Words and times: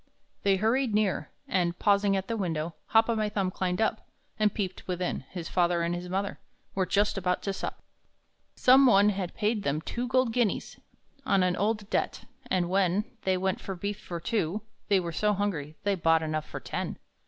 They 0.41 0.55
hurried 0.55 0.95
near, 0.95 1.29
and, 1.47 1.77
pausing 1.77 2.17
at 2.17 2.27
the 2.27 2.35
window, 2.35 2.73
Hop 2.87 3.07
o'my 3.07 3.29
Thumb 3.29 3.51
climbed 3.51 3.79
up, 3.79 4.07
And 4.39 4.51
peeped 4.51 4.87
within; 4.87 5.25
his 5.29 5.47
father 5.47 5.83
and 5.83 5.93
his 5.93 6.09
mother 6.09 6.39
Were 6.73 6.87
just 6.87 7.19
about 7.19 7.43
to 7.43 7.53
sup. 7.53 7.83
Some 8.55 8.87
one 8.87 9.09
had 9.09 9.35
paid 9.35 9.61
them 9.61 9.79
two 9.79 10.07
gold 10.07 10.33
guineas 10.33 10.79
On 11.23 11.43
an 11.43 11.55
old 11.55 11.87
debt; 11.91 12.23
and 12.49 12.67
when 12.67 13.05
They 13.25 13.37
went 13.37 13.61
for 13.61 13.75
beef 13.75 13.99
for 13.99 14.19
two, 14.19 14.63
they 14.87 14.99
were 14.99 15.11
so 15.11 15.33
hungry 15.33 15.77
They 15.83 15.93
bought 15.93 16.23
enough 16.23 16.45
for 16.49 16.59
ten. 16.59 16.97